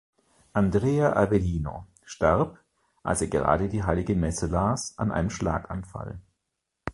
Andrea 0.53 1.13
Avellino 1.15 1.85
starb, 2.05 2.57
als 3.03 3.21
er 3.21 3.27
gerade 3.27 3.69
die 3.69 3.83
Heilige 3.83 4.15
Messe 4.15 4.47
las, 4.47 4.97
an 4.97 5.11
einem 5.11 5.29
Schlaganfall. 5.29 6.19